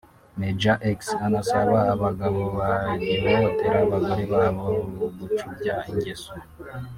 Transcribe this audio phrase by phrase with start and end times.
[0.41, 4.65] Major-X anasaba abagabo bagihohotera abagore babo
[5.19, 6.33] gucubya ingeso